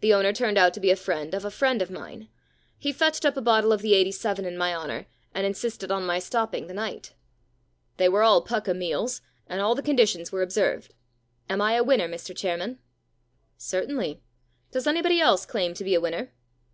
[0.00, 2.28] The owner turned out to be a friend of a friend of mine.
[2.78, 6.18] He fetched up a bottle of the '87 in my honour and insisted on my
[6.18, 7.14] stopping the night.
[7.54, 10.92] * They were all pukka meals, and all the conditions were observed.
[11.48, 12.80] Am I a winner, Mr Chairman?'
[13.40, 14.20] * Certainly.
[14.72, 16.34] Does anybody else claim to be a winner